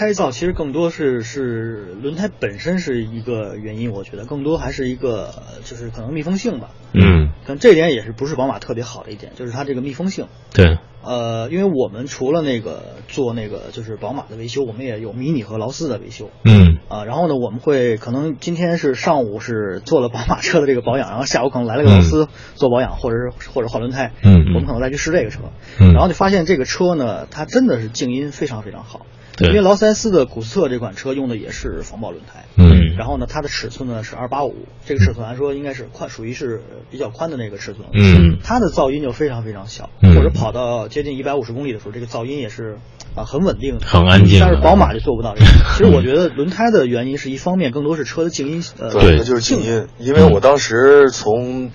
[0.01, 6.71] 胎噪其实更多是是轮胎本身是一个原因，我觉得更多还是一个就是可能密封性吧。
[6.91, 10.25] 嗯可能这点也是不是宝马特别好的一点，就是它这个密封性。
[10.53, 16.31] 对，呃，因为我们除了那个做那个就是宝马的维修，我们也有迷你和劳斯的维修。
[16.45, 25.41] 嗯啊，然后呢，我们会可能今天是上午是做了宝马车的这个保养，然后下午可能来了个劳斯做保养，或者是或者换轮胎，嗯我们可能再去试这个车，
[25.79, 32.69] 嗯然后就发现这个车呢，它真的是静音非常非常好，对因为劳斯莱斯的古斯特这款车用的也是防爆轮胎，嗯。
[32.69, 32.95] 嗯。
[32.97, 34.53] 然后呢，它的尺寸呢是二八五，
[34.85, 37.87] 这个尺寸来说应该是宽，属于是比较宽的那个尺寸。
[37.93, 38.37] 嗯。
[38.43, 40.15] 它的噪音就非常非常小，嗯。
[40.15, 42.77] 或者跑到接近一百五十公里的时候，这个噪音也是
[43.15, 45.47] 啊很稳定的，很安静但是宝马就做不到这个。
[45.77, 49.87] 其实我觉得轮胎的原因是一方面，更多是车的静音呃对那就是静音。
[49.97, 51.71] 因为我当时从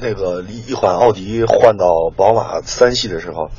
[0.00, 3.50] 那个一款奥迪换到宝马三系的时候，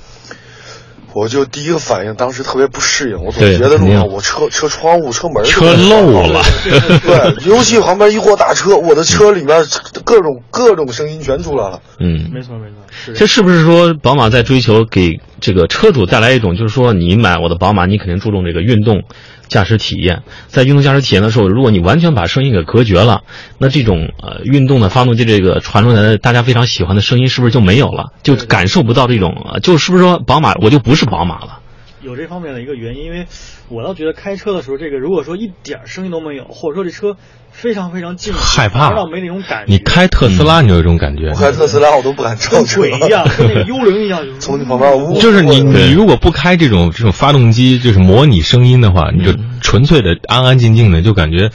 [1.13, 6.41] 我就第一个反应，当时特别不适应，我总觉得路上我车车窗户、车门车漏了，
[7.05, 9.63] 对，尤其旁边一过大车，我的车里面
[10.03, 11.79] 各种各种声音全出来了。
[11.99, 13.13] 嗯，没错没错，是。
[13.13, 19.03] 这是不是说宝马在追求给这个车主带来一种，就是说你买我的宝马，你肯定注重这个运动
[19.47, 20.23] 驾驶体验。
[20.47, 23.23] 在运动驾驶体验的时候，如果你完全把声音给隔绝了，
[23.57, 28.13] 那这种呃运动的发动机这个传出来的大家非常喜欢的声音，是不是就没有了？
[28.23, 31.59] 就感受不到这种，就是不是说宝马我就不是宝马了？
[32.01, 33.27] 有这方面的一个原因，因为
[33.69, 37.15] 我倒觉得开车的时候，这个如果说一点声音都没有，或者说这车
[37.53, 38.89] 非常非常静，害怕。
[39.05, 39.71] 没那种感觉。
[39.71, 41.29] 你开特斯拉，你有一种感觉？
[41.29, 42.81] 我，开特斯拉我都不敢上车。
[42.81, 51.51] 跟鬼一样，跟那个幽灵一样，从你旁边呜就是你你如果不开这种这种发动机，就是模拟声音的话，你就纯粹的安安静静的，就感觉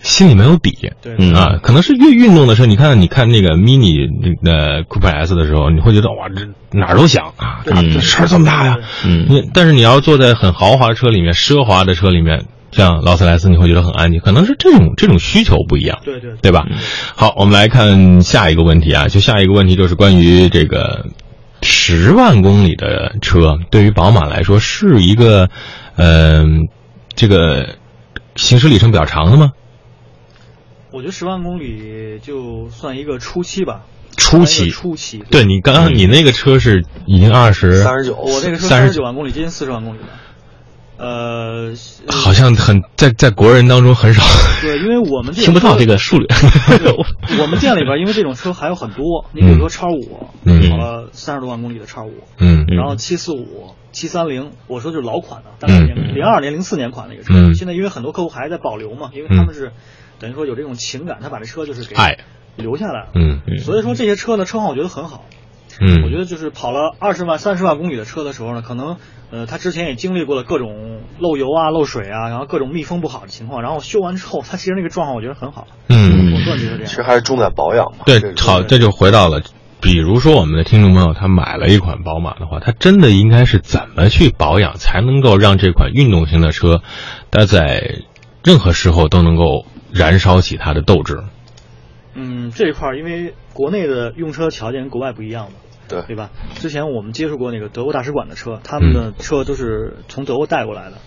[0.00, 0.90] 心里没有底。
[1.00, 1.14] 对。
[1.18, 1.32] 嗯。
[1.34, 4.08] 啊，可能是越运动的车，你看你看那个 mini
[4.42, 8.78] 那个 Cooper S 的时候，你会觉得哇，这哪儿都响啊，这声儿这么大呀。
[9.04, 9.26] 嗯。
[9.28, 12.44] 你但是你要坐在很豪华的车里面、奢华的车里面，
[12.76, 15.98] 像劳斯莱斯，你会觉得很安静，可能是这种这种需求不一样。
[16.04, 16.66] 对对对吧？
[17.14, 21.06] 好，我们来看下一个问题啊，就下一个问题就是关于这个
[21.62, 25.48] 十万公里的车，对于宝马来说是一个，
[25.96, 26.68] 嗯、
[27.14, 27.76] 这个
[28.34, 29.52] 行驶里程比较长的吗？
[30.92, 33.82] 我觉得十万公里就算一个初期吧，
[34.16, 35.22] 初期初期。
[35.30, 40.06] 对你刚刚你那个车是已经二十，三十九，我那个车三十三十九万公里，接近四十万公里了。
[40.98, 41.72] 呃，
[42.08, 44.22] 好像很在在国人当中很少。
[44.62, 46.38] 对，因为我们 听不到这个数量。
[47.40, 57.34] 我们店里边，因为这种车还有很多，你比如说叉五，嗯跑了三十多万公里的叉五，嗯嗯然后七四五、七三零，我说就是老款的，大概嗯零零二年、零四年款的一个车。
[57.34, 59.72] 嗯现在因为很多客户还在保留嘛，因为他们是
[60.18, 61.94] 等于说有这种情感，他把这车就是给
[62.56, 63.08] 留下来了。
[63.14, 65.24] 嗯嗯所以说这些车呢，车况我觉得很好。
[65.80, 68.96] 嗯，我觉得就是跑了二十万、三十万公里的车的时候呢，可能
[69.30, 75.66] 呃他之前也经历过了各种漏油啊、漏水啊，然后各种密封不好的情况，然后修完之后，他其实那个状况我觉得很好。
[75.88, 76.86] 嗯我个人觉得这样。
[76.86, 78.04] 其实还是重在保养嘛。
[78.06, 79.42] 对这，个好，这就回到了，
[79.80, 86.80] 比如说我们的听众朋友他买了一款宝马的话，他真的应该是怎么去保养，才能够让这款运动型的车，
[87.30, 88.02] 它在
[88.42, 91.22] 任何时候都能够燃烧起它的斗志。
[92.14, 95.52] 嗯，这一块儿因为国内的用车条件跟国外不一样嘛，
[95.88, 96.30] 对对吧？
[96.54, 100.98] 之前我们接触过那个德国大使馆的车，他们的车都是从德国带过来的，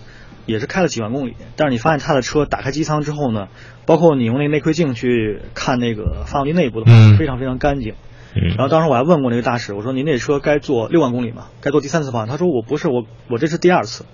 [0.46, 1.36] 也是开了几万公里。
[1.56, 3.48] 但是你发现他的车打开机舱之后呢，
[3.86, 7.94] 包括你用那个内窥镜去看那个发动机内部的话，嗯非常非常干净。
[8.34, 11.46] 嗯然后当时我还问过那个大使，我说您这车该做六万公里吗？
[11.60, 12.28] 该做第三次保养？
[12.28, 14.04] 他说我不是，我我这是第二次。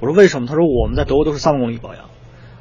[0.00, 0.46] 我说为什么？
[0.46, 2.04] 他说我们在德国都是三万公里保养。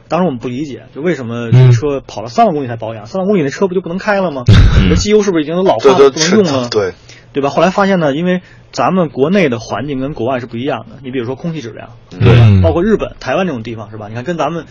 [0.09, 3.05] 当时我们不理解，就为什么这个车跑了三万公里才保养？
[3.05, 4.43] 三万公里那车不就不能开了吗？
[4.89, 6.69] 那机油是不是已经都老化了，不能用了？
[6.69, 6.93] 对，
[7.39, 7.49] 对吧？
[7.49, 10.97] 后来发现呢，因为咱们国内的环境跟国外是不一样的。
[11.03, 12.61] 你比如说空气质量，对吧？
[12.63, 14.07] 包括日本、台湾这种地方是吧？
[14.09, 14.65] 你看跟咱们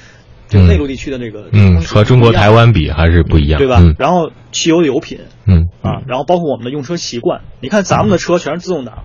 [0.49, 3.79] 这个内陆地区的这个嗯，和中国台湾比还是不一样，对吧？
[3.81, 9.05] 嗯然后汽油的油品，嗯啊，然后包括我们的用车习惯，你看咱们的车全是自动挡，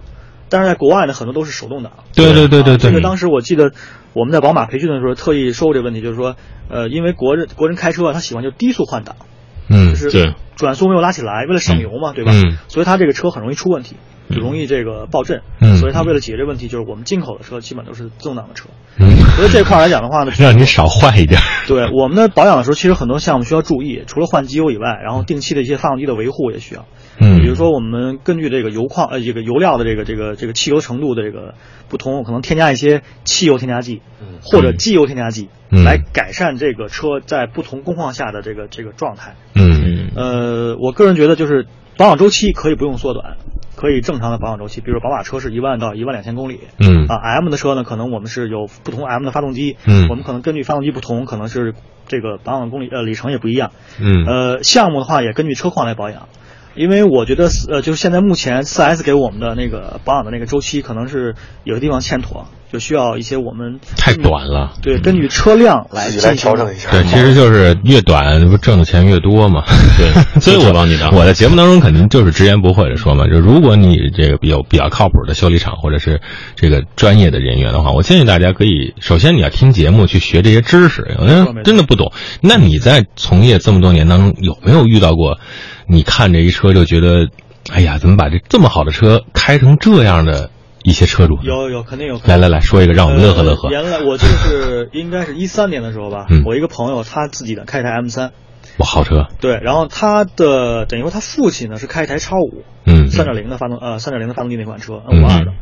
[0.50, 1.92] 但是在国外呢，很多都是手动挡。
[2.16, 3.72] 对对对对啊这个，当时我记得
[4.14, 6.36] 我们在宝马培训的时候特意说过这个问题，就是说，
[6.70, 9.16] 呃，因为国人国人开车啊，他喜欢就低速换挡，
[9.72, 10.34] 嗯就是对。
[10.56, 12.32] 转速没有拉起来，为了省油嘛，对吧？
[12.36, 12.58] 嗯。
[12.68, 15.42] 所以它这个车很容易出问题，就容易这个爆震。
[15.60, 18.70] 嗯所以他为了解决这问题，就是我们进口的车基本都是自动挡的车。
[19.00, 21.42] 嗯，所以这块儿来讲的话呢， 让你少坏一点。
[21.68, 26.86] 对我们的保养的时候，其实很多项目需要注意，除了换机油以外，然后定期的一些发动机的维护也需要。
[27.20, 31.56] 嗯，比如说，我们根据这个油矿呃这个油料的这个这个这个汽油程度的这个
[31.90, 34.02] 不同，可能添加一些汽油添加剂，
[34.44, 39.36] 或者机油添加剂，嗯来改善这个车在不同工况下的这个这个状态。
[39.56, 41.66] 嗯呃，我个人觉得就是
[41.98, 43.38] 保养周期可以不用缩短，
[43.82, 44.80] 可以正常的保养周期。
[44.80, 47.08] 比如宝马车是一万到一万两千公里，嗯。
[47.08, 50.08] 啊，M 的车呢，可能我们是有不同 M 的发动机，嗯。
[50.08, 51.74] 我们可能根据发动机不同，可能是
[52.08, 53.72] 这个保养公里呃里程也不一样。
[54.00, 54.26] 嗯。
[54.28, 56.30] 呃，项目的话也根据车况来保养，
[56.76, 64.74] 因为我觉得呃，就是现在目前 4S 给我们的那个保养的那个周期，可能是有的地方欠妥，就需要一些我们太短了。
[64.82, 66.90] 对，根据车辆来自己来调整一下。
[66.92, 69.64] 对，其实就是越短，不挣的钱越多嘛。
[69.98, 71.10] 对，所以我帮你的。
[71.12, 76.22] 我在节目当中肯定就是直言不讳的说嘛，就如果你这个有比较靠谱的修理厂或者是
[76.56, 82.14] 这个专业的人员的话，我建议大家可以首先你要听节目去学这些知识，有的人真的不懂。
[82.42, 85.40] 那你在从业这么多年当中，有没有遇到过？
[85.88, 87.28] 你看这一车就觉得，
[87.70, 90.50] 哎呀，怎么把这这么好的车开成这样的？
[90.84, 92.20] 一些车主有有肯定有。
[92.26, 93.70] 来来来说一个，让我们乐呵乐呵。
[93.70, 98.32] 原来我就是应该是一三年的时候吧，我一个朋友他自己的开一台 M 三，
[98.78, 99.28] 哇，好车。
[99.40, 105.54] 对，然后他的等于说他父亲呢是开一台叉五，嗯，三点零的发动呃三点零的发动机那款车 N 五二的。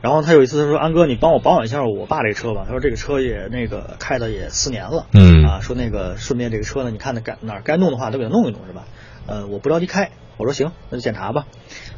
[0.00, 8.84] 然后他有一次他说安哥你帮我保养一下我爸这个车吧，他说这个车也那个开的也四年了，嗯啊说那个顺便这个车呢你看那该哪该弄的话都给他弄一弄是吧？
[9.26, 11.46] 呃我不着急开，我说行那就检查吧。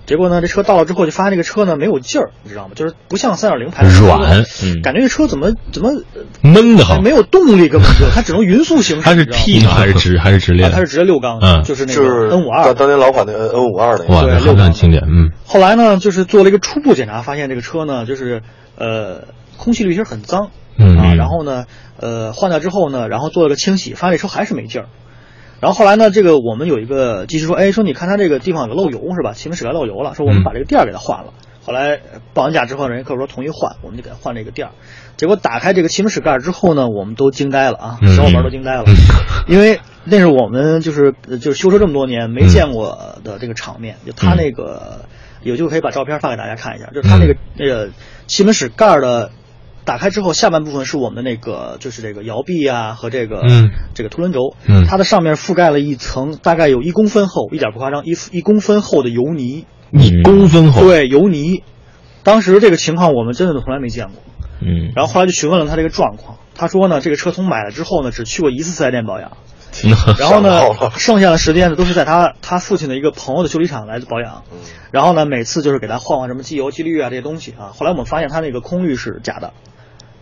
[0.06, 2.72] 结果呢，这车到了之后就发现这个车呢没有劲儿，你知道吗？
[2.74, 4.44] 就是不像三点零排软，
[4.82, 6.02] 感觉这车怎么怎么
[6.42, 9.02] 闷的很，没有动力根本就，它只能匀速行驶。
[9.04, 10.68] 它是 T 的还是直还是直列？
[10.68, 15.30] 它是直列六缸，嗯，就是那个 N 五二，当年老款的 N N 五二的，哇，六缸经典，嗯。
[15.46, 18.42] 后来呢，就是做了一个初步检查，发现这个车呢，就是
[18.76, 19.24] 呃，
[19.56, 21.64] 空气滤芯很脏，嗯啊，然后呢，
[21.98, 24.88] 呃，换掉之后呢，然后做了个清洗，发现这车还是没劲儿。
[25.60, 29.32] 然后后来呢，这个我们有一个技师说，哎，说你看他这个地方有漏油是吧？
[29.32, 31.32] 气门室盖漏油了，说我们把这个垫儿给他换了。
[31.64, 32.00] 后来
[32.34, 34.72] 报完价之后，人家客户说同意换，我们就给他换这个垫儿。
[35.16, 38.84] 结果打开这个气门室盖之后呢，我们都惊呆了啊，小伙伴都惊呆了，
[39.48, 43.96] 因为那是我们就是就是修车这么多年没见过的这个场面。
[44.04, 45.06] 就他那个
[45.42, 47.88] 有机会可以把照片发给大家看一下，就是他那个那个
[48.26, 49.30] 气门室盖的。
[49.84, 53.70] 打开之后，下半部分是我们的那个，就是这个摇臂啊和这个嗯。
[53.94, 54.86] 这个凸轮轴，嗯。
[54.86, 61.62] 它的上面覆盖了一层大概有一公分厚，一点不夸张，一一公分厚的油泥，一公分厚，对，油泥。
[62.22, 64.14] 当时这个情况我们真的从来没见过，
[64.60, 69.32] 嗯，然后后来就询问了他这个状况，他说呢，这个车从买了之后呢，只去过一次四 S 店保养，
[70.18, 74.44] 然后呢，剩下的时间呢都是在他他父亲的一个朋友的修理厂来保养，
[74.90, 77.70] 然后呢，每次就是给他换换什么机油、机滤啊这些东西啊。
[77.76, 79.52] 后来我们发现他那个空滤是假的。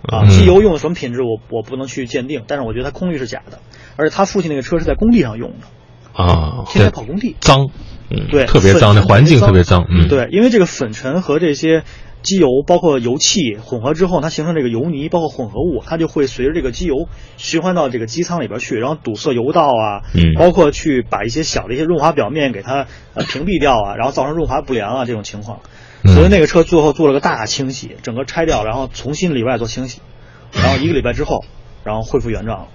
[0.02, 3.60] 啊，机油用的什么品质，我我不能去鉴定，但是我觉得它空滤是假的，
[3.96, 7.68] 而且他父亲那个车是在工地上用的，啊，天天跑工地，脏，
[8.10, 11.84] 嗯，对，特别脏，那环境特别脏，嗯，对，因为这个粉尘和这些
[12.22, 25.60] 机油包括油气混合之后，它形成这个油泥，包括混合物，它就会随着这个机油循环到这个机舱里边去，然后堵塞油道啊，嗯，包括去把一些小的一些润滑表面给它呃屏蔽掉啊，然后造成润滑不良啊这种情况。
[26.04, 30.00] 所以那个车最后做了个大清洗，整个拆掉，然后重新里外做清洗，
[30.52, 31.44] 然后一个礼拜之后，
[31.84, 32.66] 然后恢复原状了，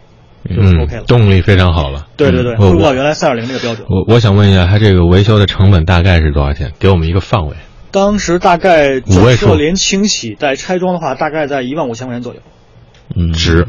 [0.50, 1.04] 就 OK 了。
[1.04, 2.08] 动力非常好了。
[2.16, 3.86] 对对对，恢复到原来三点零那个标准。
[3.90, 6.72] 我我想问一下，它这个维修的成本大概是多少钱？
[6.80, 7.56] 给我们一个范围。
[7.92, 12.40] 当时大概五位数，连清洗带拆装的话，大概在一万五千块钱左右。
[13.16, 13.68] 嗯，值，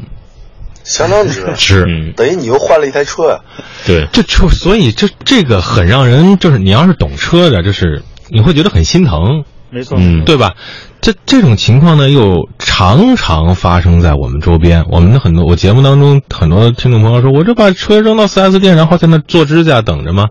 [0.84, 2.12] 相当值， 值。
[2.16, 3.40] 等于你又换了一台车呀。
[3.86, 8.02] 对，这车，所以这这个很让人，就是你要是懂车的，就是。
[8.30, 10.54] 你会觉得很心疼，没错，嗯，对吧？
[11.00, 14.84] 这这种情况呢，又常常发生在我们周边。
[14.90, 20.26] 我们的很多，我节目当中很多听众朋友说，我这把车扔到 4S 店，然后在那做指甲等着吗？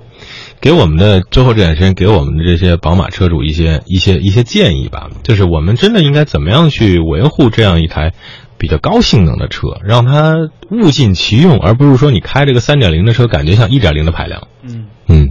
[0.60, 8.14] 给我们的最后这点时间，给我们的这些宝马车主一些一些一些建议吧，就是我们真的应该怎么样去维护这样一台
[8.58, 10.36] 比较高性能的车，让它
[10.72, 14.48] 物尽其用，而不是说你开这个3.0的车，感觉像1.0的排量。
[14.64, 15.30] 嗯嗯。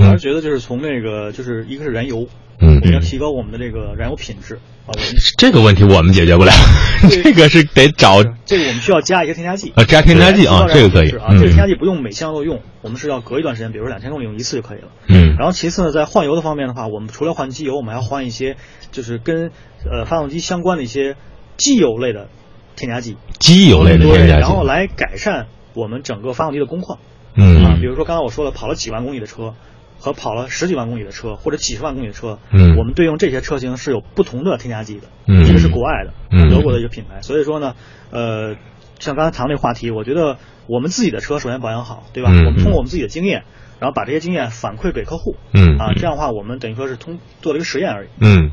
[0.00, 2.26] 我还是觉得就是从那个就是一个是燃油，
[2.58, 4.96] 嗯，要提高我们的这个燃油品质啊。
[5.36, 6.52] 这个问题我们解决不了，
[7.22, 11.34] 这个是得找这个我们需要加一个添加剂啊，加添加剂啊，这个可以啊。
[11.34, 14.88] 这个添加剂不用每箱都用，我们是要隔一段时间，比如说两千公里用一次就可以了。
[15.06, 15.36] 嗯。
[15.36, 18.56] 然后其次呢，在换油的方面的话，我们除了换机油，我们还要换一些
[18.90, 19.50] 就是跟
[19.84, 21.16] 呃发动机相关的一些
[21.58, 22.28] 机油类的
[22.74, 23.16] 添加剂。
[23.38, 26.98] 机油类的添加剂，然后来改善我们整个发动机的工况。
[27.34, 29.54] 嗯啊，比如说刚才我说了，跑了几万公里的车。
[30.00, 37.74] 和跑了十几万公里的车或者几十万公里的车，嗯，我们对应这些车型是有不同的添加剂的，嗯，这个是国外的，嗯，德国的一个品牌，所以说呢，
[38.10, 38.56] 呃，
[38.98, 42.30] 像刚才谈那个话题，我觉得我们自己的车首先保养好，对吧？
[42.32, 43.44] 嗯，我们通过我们自己的经验，
[43.78, 48.50] 然后把这些经验反馈给客户，嗯，啊，这样的话我们等于说是通做了一个实验而已，嗯，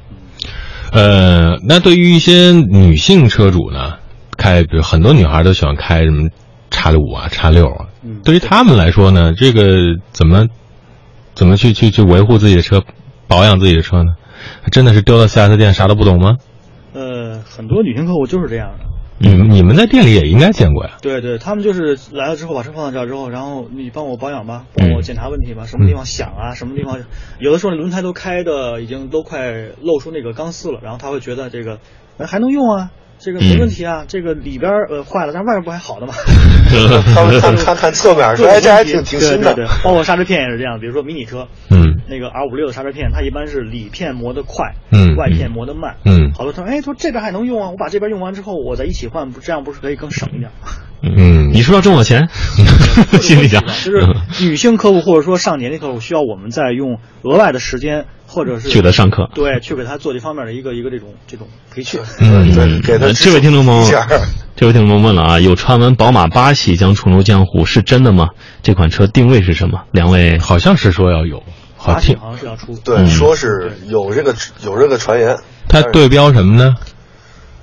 [0.92, 4.00] 呃，那对于一些女性车主呢，
[4.38, 6.30] 开比如很多女孩都喜欢开什么
[6.70, 9.64] 叉六五啊、叉六啊，嗯，对于他们来说呢，这个
[10.12, 10.48] 怎么？
[11.38, 12.84] 怎么去去去维护自己的车，
[13.28, 14.16] 保养自己的车呢？
[14.72, 16.38] 真的是丢到 4S 店啥都不懂吗？
[16.94, 18.86] 呃，很多女性客户就是这样的。
[19.20, 20.98] 你们你们在店里也应该见过呀。
[21.00, 27.00] 对对，他们就是来了之后把车放到这儿之后，然后你帮我保养吧，帮我检查问题吧，什么地方响啊，什么地方
[27.38, 29.52] 有的时候轮胎都开的已经都快
[29.82, 31.78] 露出那个钢丝了，然后他会觉得这个
[32.18, 32.90] 哎还能用啊，
[33.20, 36.14] 这个没问题啊，这个里边呃坏了，但外面不还好的吗？
[37.16, 39.54] 他们看看看侧面，说哎这还挺挺新的。
[39.54, 39.66] 对对。
[39.66, 41.96] 对，包括刹车片也是这样，比如说迷你车，嗯。
[42.10, 46.32] 那个 R 五六的刹车片，它一般是里片磨得快，嗯外片磨得慢，嗯。
[46.34, 50.70] 好多说，哎，说这边还能用啊，我把这边用完之后，我再一起换，不这样不是可以更省一点吗？
[51.02, 52.28] 嗯，你是不是要挣我钱？
[53.22, 54.08] 心里想，就是
[54.42, 62.00] 女性客户或者说上年龄客户需要我们再用额外的时间，或者是去给他上课对，去给他做这方面的一个一个这种这种培训。
[62.20, 63.92] 嗯对，给他呃这位听众朋友，
[64.56, 68.30] 这位听众朋友问了啊，有传闻宝马八系将重出江湖，是真的吗？
[68.64, 69.84] 这款车定位是什么？
[69.92, 71.44] 两位好像是说要有，
[71.78, 74.36] 好听，八系好像是要出，对，嗯说是有这个
[74.66, 75.38] 有这个传言。
[75.70, 76.76] 它对标什么呢？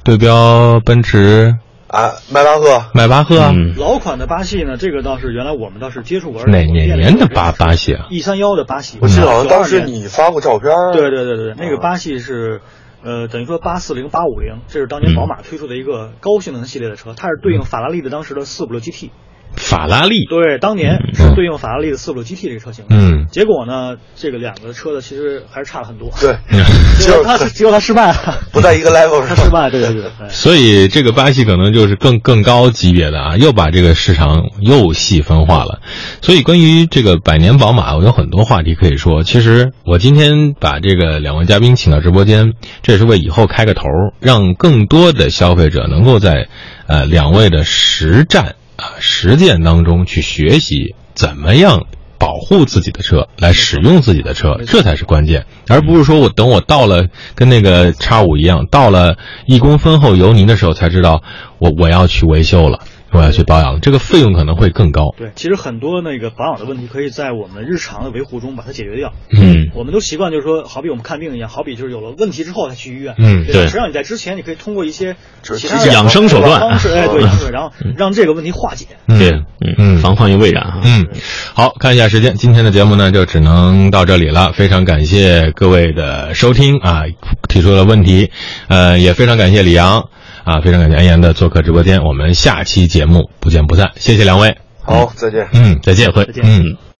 [0.05, 1.55] 对标奔驰、
[1.95, 3.53] 啊，迈巴赫，迈巴赫啊。
[3.55, 6.45] 嗯老款的八系呢，这个倒是原来我们倒是接触过。
[6.45, 10.73] 哪我们店里哪年的有八八系啊？？E 三幺的八系，我记得好像当时年你发过照片。
[10.93, 12.63] 对对对对对，那个嗯八系是，
[13.05, 19.11] 呃，等于说八四零、八五零，这是当年宝马推出的一个高性能系列的车，它是对应法拉利的当时的四五六 GT。
[19.57, 20.25] 法拉利。
[20.27, 22.85] 对，当年是对应法拉利的四五六 GT 这个车型。
[22.91, 26.11] 嗯结果呢，这个两个车的其实还是差了很多。
[26.21, 26.37] 对，
[27.01, 29.29] 结果他结果他失败了，不在一个 level 上。
[29.35, 30.05] 他失败，对对对。
[30.21, 35.81] 哎所以这个巴西可能就是更更高级别的啊，又把这个市场又细分化了。
[36.21, 39.23] 所以关于这个百年宝马，我有很多话题可以说。
[39.23, 42.53] 其实我今天把这个两位嘉宾请到直播间，
[42.83, 43.85] 这也是为以后开个头，
[44.21, 46.49] 让更多的消费者能够在
[46.87, 51.87] 呃两位的实战啊实践当中去学习怎么样。
[52.17, 61.23] 保护自己的车，来使用自己的车，这才是关键，而不是说我等我到了跟那个叉五一样，到了一公分厚油泥的时候才知道
[61.59, 62.81] 我我要去维修了，
[63.15, 65.15] 我要去保养，这个费用可能会更高。
[65.17, 69.13] 对，其实很多那个保养的问题，可以在我们日常的维护中把它解决掉。
[69.31, 73.15] 嗯我们都习惯就是说，好比我们看病一样，好比就是有了问题之后才去医院。
[73.19, 78.87] 嗯对实际上你在之前，你可以通过一些就是其他养生手段方式，哎，对，养生，然后 让这个问题化解。
[79.07, 80.81] 对，嗯嗯，防患于未然啊。
[80.85, 81.07] 嗯，
[81.55, 84.53] 好看一下时间，今天的节目呢就只能到这里了。
[84.53, 87.03] 非常感谢各位的收听啊，
[87.49, 88.31] 提出了问题，
[88.69, 90.09] 呃，也非常感谢李阳
[90.45, 92.03] 啊，非常感谢安岩的做客直播间。
[92.03, 94.57] 我们下期节目不见不散，谢谢两位。
[94.83, 95.49] 好，再见。
[95.53, 96.94] 嗯，再见，再见嗯。